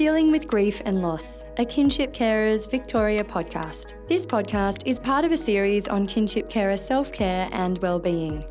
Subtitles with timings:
[0.00, 3.92] Dealing with Grief and Loss, a Kinship Carers Victoria podcast.
[4.08, 8.42] This podcast is part of a series on kinship carer self care and well-being.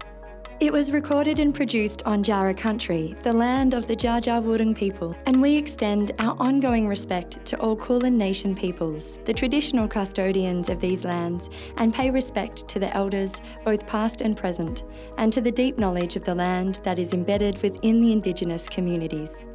[0.59, 5.15] It was recorded and produced on Jara country, the land of the Dja Wurrung people,
[5.25, 10.79] and we extend our ongoing respect to all Kulin Nation peoples, the traditional custodians of
[10.79, 14.83] these lands, and pay respect to the elders, both past and present,
[15.17, 19.45] and to the deep knowledge of the land that is embedded within the Indigenous communities.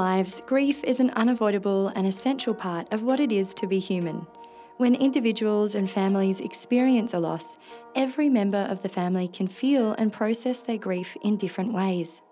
[0.00, 4.26] Lives, grief is an unavoidable and essential part of what it is to be human.
[4.78, 7.58] When individuals and families experience a loss,
[7.94, 12.22] every member of the family can feel and process their grief in different ways.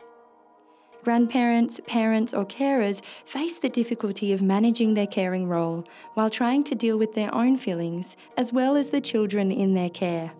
[1.05, 6.75] Grandparents, parents, or carers face the difficulty of managing their caring role while trying to
[6.75, 10.33] deal with their own feelings as well as the children in their care.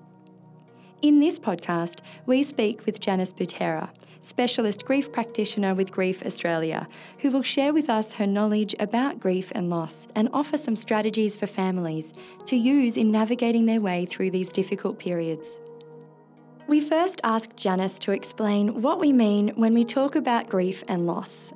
[1.01, 3.89] In this podcast, we speak with Janice Butera,
[4.21, 6.89] specialist grief practitioner with Grief Australia,
[7.21, 11.37] who will share with us her knowledge about grief and loss and offer some strategies
[11.37, 12.13] for families
[12.47, 15.61] to use in navigating their way through these difficult periods.
[16.67, 21.07] We first asked Janice to explain what we mean when we talk about grief and
[21.07, 21.53] loss.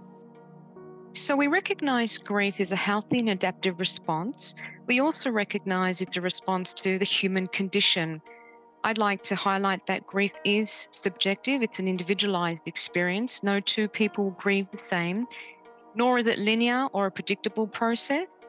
[1.14, 4.54] So, we recognise grief is a healthy and adaptive response.
[4.86, 8.22] We also recognise it's a response to the human condition
[8.84, 13.40] I'd like to highlight that grief is subjective, it's an individualized experience.
[13.42, 15.28] No two people grieve the same,
[15.94, 18.48] nor is it linear or a predictable process.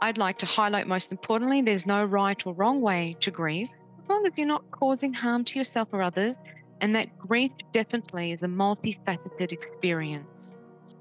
[0.00, 4.08] I'd like to highlight most importantly, there's no right or wrong way to grieve, as
[4.08, 6.38] long as you're not causing harm to yourself or others,
[6.80, 10.48] and that grief definitely is a multifaceted experience.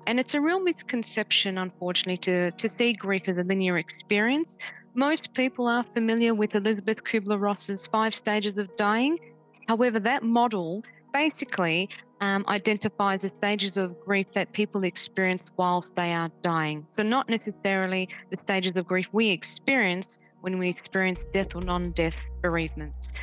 [0.07, 4.57] And it's a real misconception, unfortunately, to, to see grief as a linear experience.
[4.95, 9.17] Most people are familiar with Elisabeth Kübler-Ross's five stages of dying.
[9.67, 11.90] However, that model basically
[12.22, 16.85] um, identifies the stages of grief that people experience whilst they are dying.
[16.91, 21.91] So, not necessarily the stages of grief we experience when we experience death or non
[21.91, 23.13] death bereavements.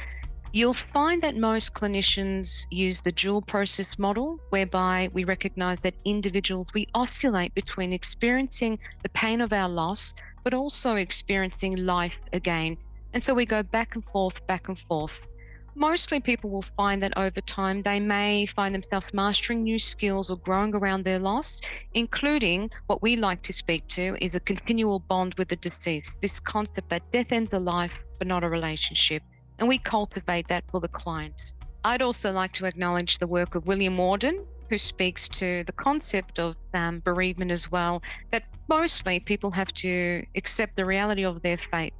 [0.52, 6.74] You'll find that most clinicians use the dual process model, whereby we recognize that individuals,
[6.74, 10.12] we oscillate between experiencing the pain of our loss
[10.42, 12.76] but also experiencing life again.
[13.12, 15.26] And so we go back and forth, back and forth.
[15.74, 20.36] Mostly people will find that over time they may find themselves mastering new skills or
[20.36, 21.60] growing around their loss,
[21.94, 26.14] including what we like to speak to is a continual bond with the deceased.
[26.20, 29.22] This concept that death ends a life but not a relationship.
[29.58, 31.52] And we cultivate that for the client.
[31.84, 36.38] I'd also like to acknowledge the work of William Worden, who speaks to the concept
[36.38, 41.58] of um, bereavement as well, that mostly people have to accept the reality of their
[41.58, 41.92] fate.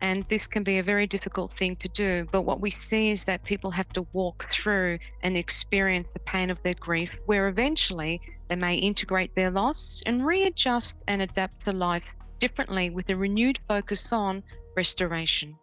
[0.00, 2.26] And this can be a very difficult thing to do.
[2.32, 6.48] But what we see is that people have to walk through and experience the pain
[6.48, 11.72] of their grief, where eventually they may integrate their loss and readjust and adapt to
[11.72, 12.08] life
[12.38, 14.42] differently with a renewed focus on
[14.76, 15.56] restoration.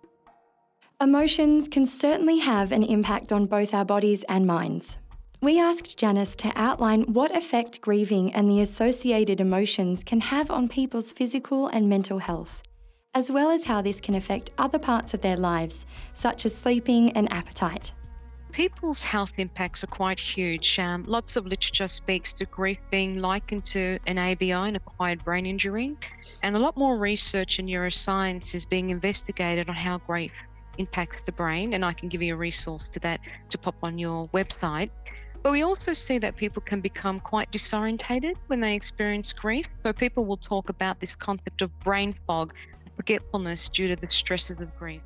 [1.01, 4.97] Emotions can certainly have an impact on both our bodies and minds.
[5.41, 10.67] We asked Janice to outline what effect grieving and the associated emotions can have on
[10.67, 12.61] people's physical and mental health,
[13.16, 17.13] as well as how this can affect other parts of their lives, such as sleeping
[17.13, 17.94] and appetite.
[18.51, 20.77] People's health impacts are quite huge.
[20.77, 25.45] Um, lots of literature speaks to grief being likened to an ABI, an acquired brain
[25.45, 25.95] injury,
[26.44, 30.33] and a lot more research in neuroscience is being investigated on how grief
[30.79, 31.75] impacts the brain.
[31.75, 33.21] And I can give you a resource to that
[33.51, 34.89] to pop on your website.
[35.41, 39.67] But we also see that people can become quite disorientated when they experience grief.
[39.79, 42.53] So people will talk about this concept of brain fog,
[42.97, 45.01] forgetfulness due to the stresses of grief.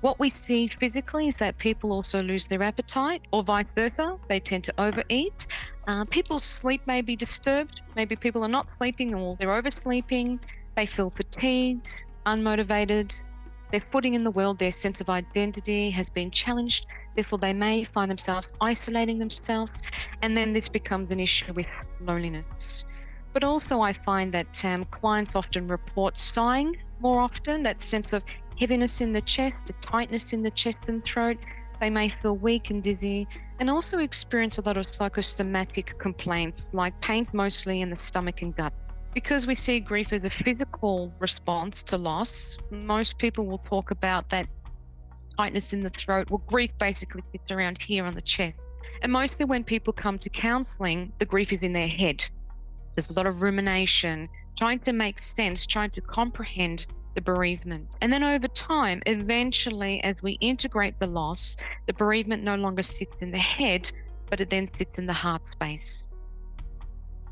[0.00, 4.18] What we see physically is that people also lose their appetite, or vice versa.
[4.28, 5.46] They tend to overeat.
[5.88, 7.80] Uh, people's sleep may be disturbed.
[7.96, 10.40] Maybe people are not sleeping or they're oversleeping.
[10.76, 11.88] They feel fatigued,
[12.26, 13.18] unmotivated.
[13.72, 17.84] Their footing in the world, their sense of identity has been challenged Therefore, they may
[17.84, 19.82] find themselves isolating themselves,
[20.22, 21.66] and then this becomes an issue with
[22.00, 22.84] loneliness.
[23.32, 28.22] But also, I find that um, clients often report sighing more often, that sense of
[28.58, 31.38] heaviness in the chest, the tightness in the chest and throat.
[31.80, 33.26] They may feel weak and dizzy,
[33.58, 38.54] and also experience a lot of psychosomatic complaints like pains mostly in the stomach and
[38.54, 38.72] gut.
[39.12, 44.28] Because we see grief as a physical response to loss, most people will talk about
[44.30, 44.46] that
[45.36, 46.30] tightness in the throat.
[46.30, 48.66] Well, grief basically sits around here on the chest.
[49.02, 52.24] And mostly when people come to counseling, the grief is in their head.
[52.94, 57.88] There's a lot of rumination, trying to make sense, trying to comprehend the bereavement.
[58.00, 63.22] And then over time, eventually, as we integrate the loss, the bereavement no longer sits
[63.22, 63.90] in the head,
[64.30, 66.04] but it then sits in the heart space.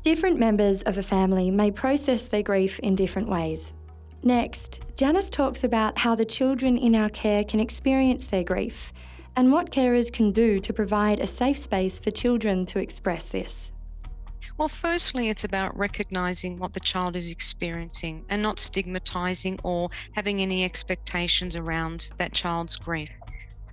[0.03, 3.73] Different members of a family may process their grief in different ways.
[4.25, 8.93] Next, Janice talks about how the children in our care can experience their grief
[9.35, 13.73] and what carers can do to provide a safe space for children to express this.
[14.57, 20.41] Well, firstly, it's about recognizing what the child is experiencing and not stigmatizing or having
[20.41, 23.09] any expectations around that child's grief.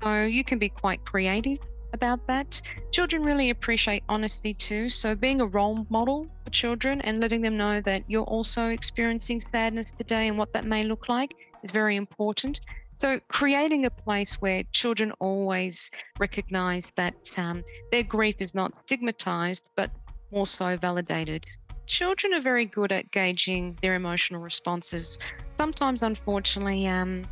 [0.02, 1.58] So you can be quite creative
[1.92, 2.60] about that.
[2.92, 4.88] Children really appreciate honesty too.
[4.88, 9.40] So being a role model for children and letting them know that you're also experiencing
[9.40, 12.60] sadness today and what that may look like is very important.
[12.94, 19.64] So, creating a place where children always recognize that um, their grief is not stigmatized,
[19.74, 19.90] but
[20.30, 21.46] more so validated.
[21.86, 25.18] Children are very good at gauging their emotional responses.
[25.54, 27.24] Sometimes, unfortunately, um,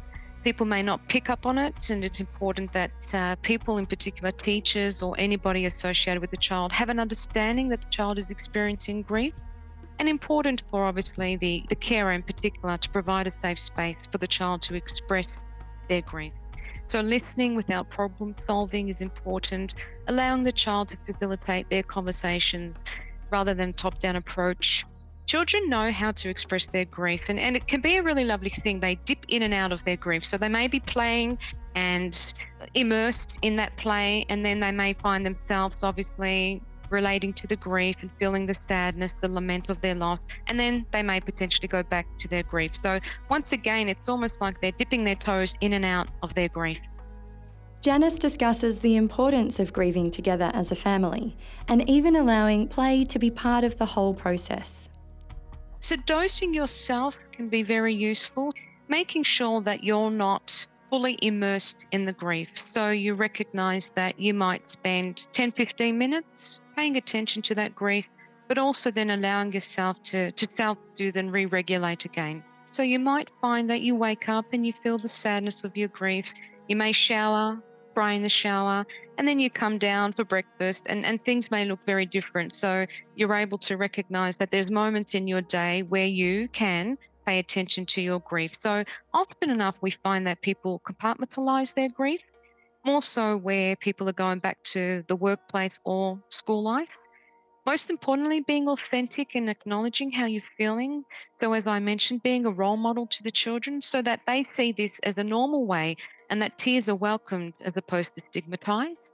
[0.45, 4.33] people may not pick up on it, and it's important that uh, people, in particular
[4.33, 9.03] teachers or anybody associated with the child, have an understanding that the child is experiencing
[9.03, 9.35] grief.
[9.99, 14.19] And important for obviously the, the carer in particular to provide a safe space for
[14.19, 15.45] the child to express
[15.89, 16.33] their grief.
[16.87, 19.75] So, listening without problem solving is important,
[20.07, 22.77] allowing the child to facilitate their conversations
[23.31, 24.87] rather than top down approach.
[25.29, 28.49] Children know how to express their grief, and, and it can be a really lovely
[28.49, 28.81] thing.
[28.81, 30.25] They dip in and out of their grief.
[30.25, 31.39] So, they may be playing
[31.75, 32.33] and
[32.73, 37.97] immersed in that play, and then they may find themselves obviously relating to the grief
[38.01, 41.83] and feeling the sadness, the lament of their loss, and then they may potentially go
[41.83, 42.75] back to their grief.
[42.75, 42.99] So,
[43.29, 46.81] once again, it's almost like they're dipping their toes in and out of their grief.
[47.83, 51.37] Janice discusses the importance of grieving together as a family
[51.69, 54.89] and even allowing play to be part of the whole process.
[55.89, 58.53] So, dosing yourself can be very useful,
[58.89, 62.61] making sure that you're not fully immersed in the grief.
[62.61, 68.07] So you recognize that you might spend 10, 15 minutes paying attention to that grief,
[68.49, 72.45] but also then allowing yourself to, to self soothe and re regulate again.
[72.67, 75.89] So you might find that you wake up and you feel the sadness of your
[75.89, 76.31] grief.
[76.69, 77.63] You may shower,
[77.99, 78.87] cry in the shower,
[79.17, 82.55] and then you come down for breakfast, and, and things may look very different.
[82.55, 82.87] So
[83.17, 86.97] you're able to recognize that there's moments in your day where you can
[87.27, 88.53] pay attention to your grief.
[88.57, 92.21] So often enough, we find that people compartmentalize their grief,
[92.85, 96.98] more so where people are going back to the workplace or school life.
[97.69, 101.05] Most importantly, being authentic and acknowledging how you're feeling.
[101.39, 104.73] So, as I mentioned, being a role model to the children so that they see
[104.73, 105.97] this as a normal way
[106.31, 109.11] and that tears are welcomed as opposed to stigmatized.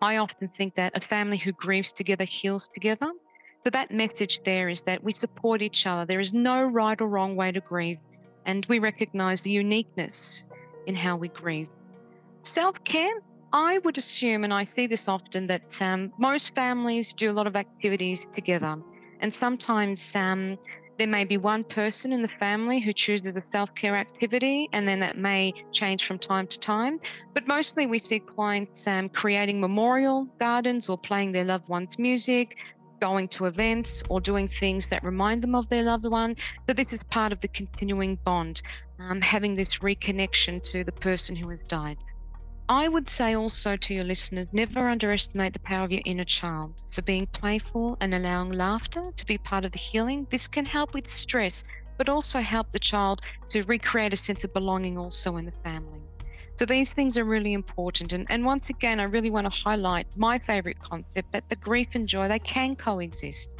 [0.00, 3.10] I often think that a family who grieves together heals together.
[3.64, 6.06] So that message there is that we support each other.
[6.06, 7.98] There is no right or wrong way to grieve,
[8.46, 10.44] and we recognize the uniqueness
[10.86, 11.70] in how we grieve.
[12.44, 13.16] Self care,
[13.54, 17.46] I would assume, and I see this often, that um, most families do a lot
[17.46, 18.76] of activities together.
[19.20, 20.58] And sometimes um,
[20.98, 24.88] there may be one person in the family who chooses a self care activity, and
[24.88, 26.98] then that may change from time to time.
[27.32, 32.56] But mostly we see clients um, creating memorial gardens or playing their loved one's music,
[33.00, 36.34] going to events or doing things that remind them of their loved one.
[36.66, 38.62] So, this is part of the continuing bond,
[38.98, 41.98] um, having this reconnection to the person who has died.
[42.68, 46.82] I would say also to your listeners never underestimate the power of your inner child.
[46.86, 50.94] So, being playful and allowing laughter to be part of the healing, this can help
[50.94, 51.62] with stress,
[51.98, 56.00] but also help the child to recreate a sense of belonging also in the family.
[56.56, 58.12] So these things are really important.
[58.12, 61.88] And, and once again, I really want to highlight my favorite concept that the grief
[61.94, 63.50] and joy, they can coexist.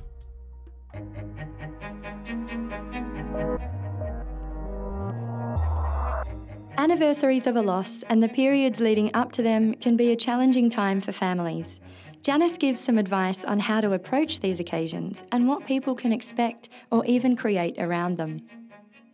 [6.85, 10.69] Anniversaries of a loss and the periods leading up to them can be a challenging
[10.69, 11.81] time for families.
[12.21, 16.69] Janice gives some advice on how to approach these occasions and what people can expect
[16.91, 18.39] or even create around them.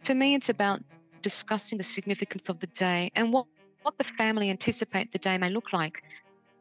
[0.02, 0.80] For me, it's about
[1.22, 3.46] discussing the significance of the day and what
[3.82, 6.02] what the family anticipate the day may look like.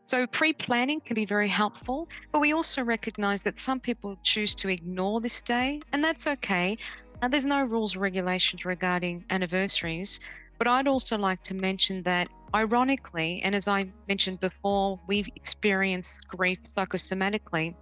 [0.03, 4.53] So, pre planning can be very helpful, but we also recognize that some people choose
[4.61, 6.77] to ignore this day, and that's okay.
[7.19, 10.19] Now, there's no rules or regulations regarding anniversaries,
[10.59, 16.27] but I'd also like to mention that, ironically, and as I mentioned before, we've experienced
[16.27, 17.73] grief psychosomatically.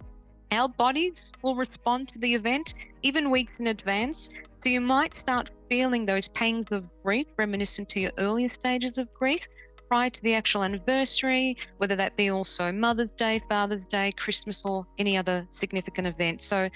[0.52, 4.30] Our bodies will respond to the event even weeks in advance
[4.64, 9.12] so you might start feeling those pangs of grief reminiscent to your earlier stages of
[9.14, 9.40] grief
[9.88, 14.86] prior to the actual anniversary, whether that be also Mother's Day, Father's Day, Christmas, or
[14.98, 16.42] any other significant event.
[16.42, 16.68] So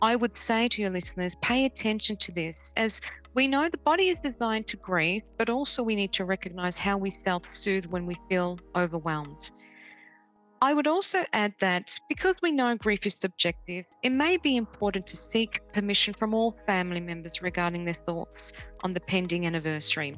[0.00, 3.00] I would say to your listeners, pay attention to this as
[3.34, 6.96] we know the body is designed to grieve, but also we need to recognize how
[6.96, 9.50] we self soothe when we feel overwhelmed.
[10.60, 15.06] I would also add that because we know grief is subjective, it may be important
[15.06, 18.52] to seek permission from all family members regarding their thoughts
[18.82, 20.16] on the pending anniversary.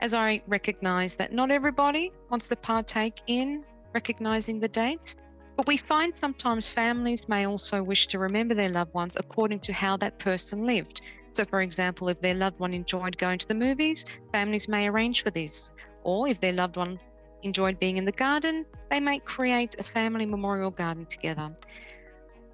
[0.00, 5.14] As I recognise that not everybody wants to partake in recognising the date,
[5.60, 9.74] but we find sometimes families may also wish to remember their loved ones according to
[9.74, 11.02] how that person lived.
[11.34, 15.22] So, for example, if their loved one enjoyed going to the movies, families may arrange
[15.22, 15.70] for this.
[16.02, 16.98] Or if their loved one
[17.42, 21.54] enjoyed being in the garden, they may create a family memorial garden together.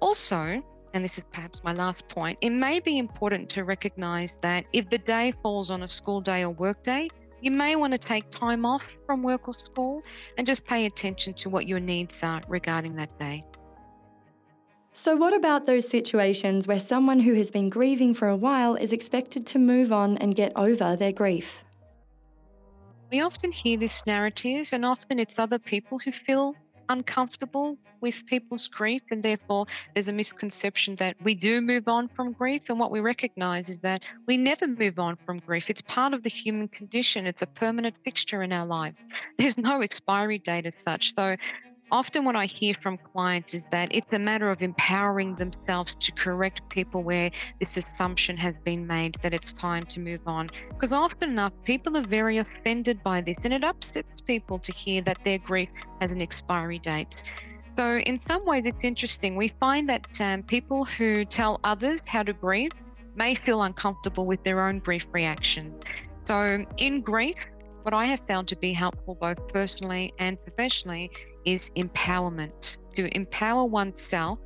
[0.01, 0.61] Also,
[0.93, 4.89] and this is perhaps my last point, it may be important to recognize that if
[4.89, 7.07] the day falls on a school day or work day,
[7.41, 10.01] you may want to take time off from work or school
[10.37, 13.43] and just pay attention to what your needs are regarding that day.
[14.91, 18.91] So, what about those situations where someone who has been grieving for a while is
[18.91, 21.63] expected to move on and get over their grief?
[23.11, 26.55] We often hear this narrative, and often it's other people who feel
[26.89, 32.33] uncomfortable with people's grief, and therefore there's a misconception that we do move on from
[32.33, 32.69] grief.
[32.69, 35.69] And what we recognize is that we never move on from grief.
[35.69, 39.07] It's part of the human condition, it's a permanent fixture in our lives.
[39.37, 41.13] There's no expiry date as such.
[41.15, 41.35] So
[41.91, 46.11] often what I hear from clients is that it's a matter of empowering themselves to
[46.13, 50.49] correct people where this assumption has been made that it's time to move on.
[50.69, 55.01] Because often enough, people are very offended by this, and it upsets people to hear
[55.03, 55.69] that their grief
[56.01, 57.23] has an expiry date.
[57.77, 59.35] So, in some ways, it's interesting.
[59.35, 62.71] We find that um, people who tell others how to grieve
[63.15, 65.79] may feel uncomfortable with their own grief reactions.
[66.23, 67.35] So, in grief,
[67.83, 71.09] what I have found to be helpful both personally and professionally
[71.47, 74.37] is empowerment to empower oneself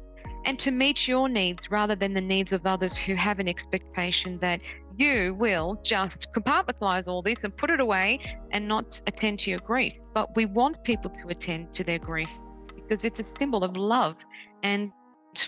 [0.46, 4.38] and to meet your needs rather than the needs of others who have an expectation
[4.40, 4.62] that
[4.98, 8.20] you will just compartmentalize all this and put it away
[8.52, 9.94] and not attend to your grief.
[10.14, 12.30] But we want people to attend to their grief
[12.76, 14.16] because it's a symbol of love.
[14.62, 14.92] And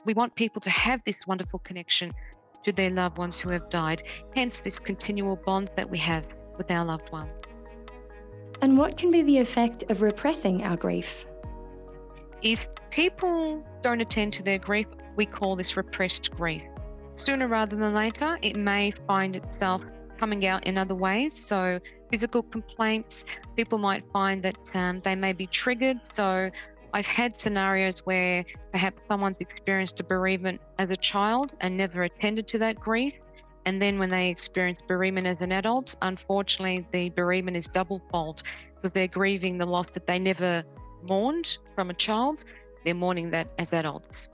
[0.05, 2.11] we want people to have this wonderful connection
[2.63, 4.01] to their loved ones who have died,
[4.35, 6.25] hence, this continual bond that we have
[6.57, 7.29] with our loved one.
[8.61, 11.25] And what can be the effect of repressing our grief?
[12.43, 16.63] If people don't attend to their grief, we call this repressed grief.
[17.15, 19.81] Sooner rather than later, it may find itself
[20.17, 21.33] coming out in other ways.
[21.33, 21.79] So,
[22.11, 23.23] physical complaints,
[23.55, 26.05] people might find that um, they may be triggered.
[26.05, 26.49] So,
[26.93, 32.49] I've had scenarios where perhaps someone's experienced a bereavement as a child and never attended
[32.49, 33.13] to that grief.
[33.65, 38.43] And then when they experience bereavement as an adult, unfortunately, the bereavement is double fold
[38.75, 40.65] because they're grieving the loss that they never
[41.07, 42.43] mourned from a child,
[42.83, 44.29] they're mourning that as adults.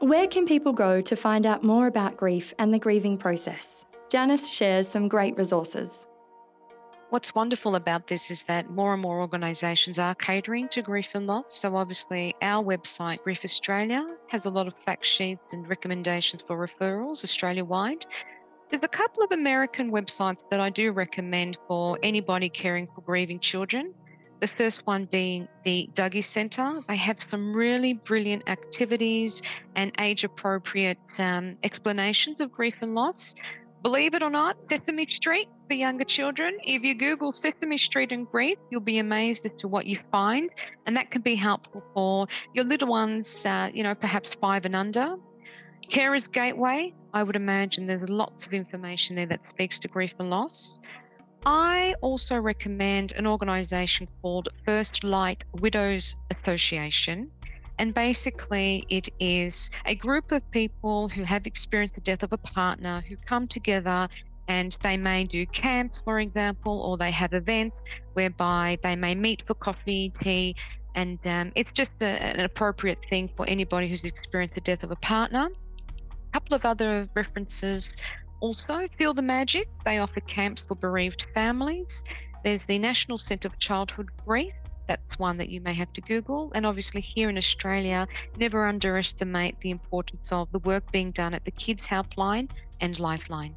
[0.00, 3.84] Where can people go to find out more about grief and the grieving process?
[4.08, 6.06] Janice shares some great resources.
[7.10, 11.26] What's wonderful about this is that more and more organisations are catering to grief and
[11.26, 11.54] loss.
[11.54, 16.58] So, obviously, our website, Grief Australia, has a lot of fact sheets and recommendations for
[16.58, 18.04] referrals Australia wide.
[18.68, 23.40] There's a couple of American websites that I do recommend for anybody caring for grieving
[23.40, 23.94] children.
[24.40, 26.82] The first one being the Dougy Centre.
[26.88, 29.40] They have some really brilliant activities
[29.76, 33.34] and age appropriate um, explanations of grief and loss.
[33.82, 36.56] Believe it or not, Sesame Street for younger children.
[36.64, 40.50] If you Google Sesame Street and grief, you'll be amazed as to what you find,
[40.86, 44.74] and that can be helpful for your little ones, uh, you know, perhaps five and
[44.74, 45.16] under.
[45.88, 50.30] Carers Gateway, I would imagine there's lots of information there that speaks to grief and
[50.30, 50.80] loss.
[51.44, 57.30] I also recommend an organisation called First Light Widows Association.
[57.78, 62.38] And basically, it is a group of people who have experienced the death of a
[62.38, 64.08] partner who come together
[64.48, 67.82] and they may do camps, for example, or they have events
[68.14, 70.56] whereby they may meet for coffee, tea,
[70.94, 74.90] and um, it's just a, an appropriate thing for anybody who's experienced the death of
[74.90, 75.48] a partner.
[75.48, 77.94] A couple of other references
[78.40, 82.02] also Feel the Magic, they offer camps for bereaved families.
[82.42, 84.54] There's the National Centre for Childhood Grief,
[84.88, 86.50] that's one that you may have to Google.
[86.54, 91.44] And obviously, here in Australia, never underestimate the importance of the work being done at
[91.44, 92.50] the Kids Helpline
[92.80, 93.54] and Lifeline.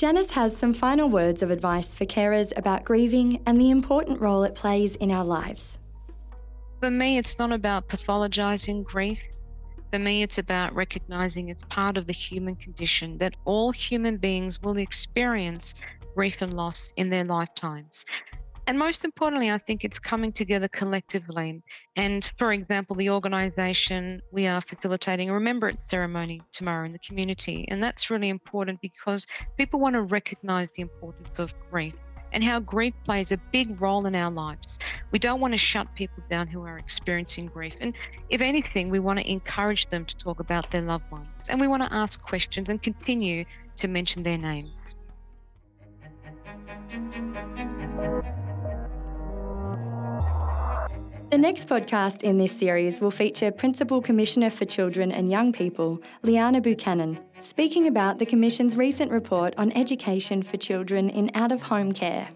[0.00, 4.44] Janice has some final words of advice for carers about grieving and the important role
[4.44, 5.78] it plays in our lives.
[6.80, 9.20] For me, it's not about pathologizing grief.
[9.92, 14.62] For me, it's about recognizing it's part of the human condition that all human beings
[14.62, 15.74] will experience
[16.14, 18.06] grief and loss in their lifetimes.
[18.66, 21.62] And most importantly, I think it's coming together collectively.
[21.96, 27.66] And for example, the organisation, we are facilitating a remembrance ceremony tomorrow in the community.
[27.68, 29.26] And that's really important because
[29.56, 31.94] people want to recognise the importance of grief
[32.32, 34.78] and how grief plays a big role in our lives.
[35.10, 37.74] We don't want to shut people down who are experiencing grief.
[37.80, 37.94] And
[38.28, 41.28] if anything, we want to encourage them to talk about their loved ones.
[41.48, 43.44] And we want to ask questions and continue
[43.78, 44.76] to mention their names.
[51.30, 56.02] The next podcast in this series will feature Principal Commissioner for Children and Young People,
[56.24, 61.62] Liana Buchanan, speaking about the Commission's recent report on education for children in out of
[61.62, 62.28] home care.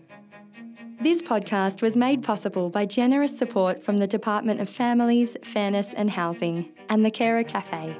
[1.00, 6.08] This podcast was made possible by generous support from the Department of Families, Fairness and
[6.08, 7.96] Housing and the Carer Cafe.